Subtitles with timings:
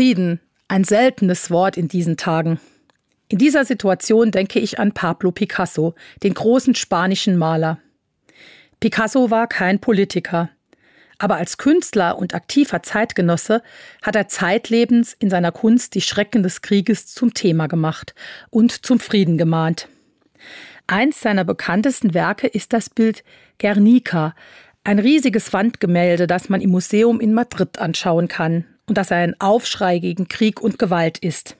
[0.00, 2.58] Frieden, ein seltenes Wort in diesen Tagen.
[3.28, 7.78] In dieser Situation denke ich an Pablo Picasso, den großen spanischen Maler.
[8.80, 10.48] Picasso war kein Politiker,
[11.18, 13.62] aber als Künstler und aktiver Zeitgenosse
[14.00, 18.14] hat er zeitlebens in seiner Kunst die Schrecken des Krieges zum Thema gemacht
[18.48, 19.86] und zum Frieden gemahnt.
[20.86, 23.22] Eins seiner bekanntesten Werke ist das Bild
[23.58, 24.34] Guernica,
[24.82, 30.00] ein riesiges Wandgemälde, das man im Museum in Madrid anschauen kann und das ein Aufschrei
[30.00, 31.56] gegen Krieg und Gewalt ist.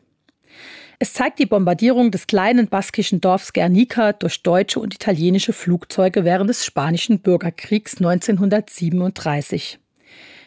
[0.99, 6.51] Es zeigt die Bombardierung des kleinen baskischen Dorfs Guernica durch deutsche und italienische Flugzeuge während
[6.51, 9.79] des spanischen Bürgerkriegs 1937.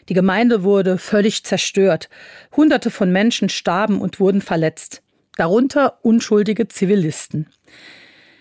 [0.09, 2.09] Die Gemeinde wurde völlig zerstört.
[2.53, 5.01] Hunderte von Menschen starben und wurden verletzt,
[5.37, 7.47] darunter unschuldige Zivilisten.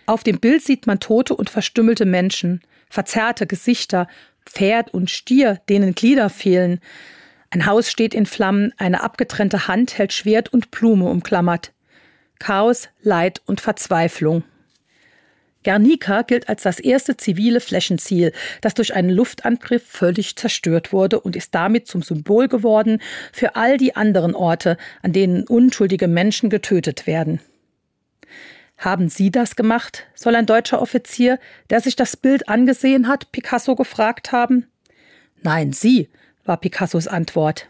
[0.07, 4.09] Auf dem Bild sieht man tote und verstümmelte Menschen, verzerrte Gesichter,
[4.47, 6.81] Pferd und Stier, denen Glieder fehlen.
[7.53, 11.75] Ein Haus steht in Flammen, eine abgetrennte Hand hält Schwert und Blume umklammert.
[12.39, 14.43] Chaos, Leid und Verzweiflung.
[15.63, 21.37] Guernica gilt als das erste zivile Flächenziel, das durch einen Luftangriff völlig zerstört wurde und
[21.37, 23.03] ist damit zum Symbol geworden
[23.35, 27.39] für all die anderen Orte, an denen unschuldige Menschen getötet werden.
[28.79, 30.07] Haben Sie das gemacht?
[30.15, 34.69] soll ein deutscher Offizier, der sich das Bild angesehen hat, Picasso gefragt haben.
[35.43, 36.09] Nein, Sie,
[36.45, 37.69] war Picassos Antwort.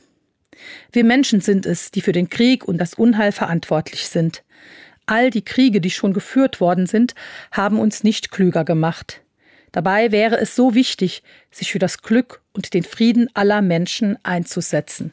[0.93, 4.43] Wir Menschen sind es, die für den Krieg und das Unheil verantwortlich sind.
[5.07, 7.15] All die Kriege, die schon geführt worden sind,
[7.51, 9.23] haben uns nicht klüger gemacht.
[9.73, 15.13] Dabei wäre es so wichtig, sich für das Glück und den Frieden aller Menschen einzusetzen.